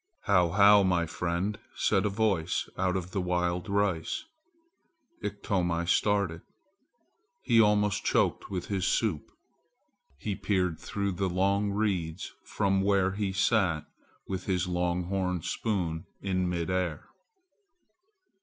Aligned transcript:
"How, 0.21 0.49
how, 0.49 0.81
my 0.81 1.05
friend!" 1.05 1.59
said 1.75 2.07
a 2.07 2.09
voice 2.09 2.67
out 2.75 2.95
of 2.97 3.11
the 3.11 3.21
wild 3.21 3.69
rice. 3.69 4.23
Iktomi 5.21 5.85
started. 5.87 6.41
He 7.43 7.61
almost 7.61 8.03
choked 8.03 8.49
with 8.49 8.65
his 8.65 8.87
soup. 8.87 9.29
He 10.17 10.33
peered 10.35 10.79
through 10.79 11.11
the 11.11 11.29
long 11.29 11.69
reeds 11.69 12.33
from 12.43 12.81
where 12.81 13.11
he 13.11 13.31
sat 13.31 13.85
with 14.27 14.45
his 14.45 14.65
long 14.65 15.03
horn 15.03 15.43
spoon 15.43 16.07
in 16.19 16.49
mid 16.49 16.71
air. 16.71 17.03